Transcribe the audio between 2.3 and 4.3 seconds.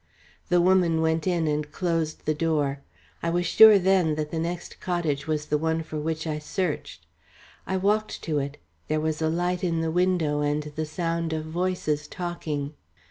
door. I was sure then